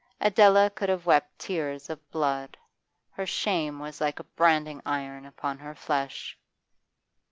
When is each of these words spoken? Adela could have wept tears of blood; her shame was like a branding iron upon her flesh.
Adela 0.19 0.71
could 0.71 0.89
have 0.89 1.05
wept 1.05 1.37
tears 1.37 1.87
of 1.87 2.09
blood; 2.09 2.57
her 3.11 3.27
shame 3.27 3.77
was 3.77 4.01
like 4.01 4.17
a 4.19 4.23
branding 4.23 4.81
iron 4.83 5.27
upon 5.27 5.59
her 5.59 5.75
flesh. 5.75 6.39